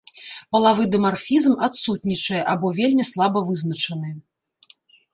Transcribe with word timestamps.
Палавы 0.55 0.85
дымарфізм 0.95 1.53
адсутнічае 1.69 2.41
або 2.57 2.67
вельмі 2.81 3.09
слаба 3.13 3.39
вызначаны. 3.51 4.09